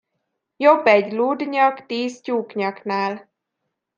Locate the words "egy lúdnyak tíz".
0.85-2.21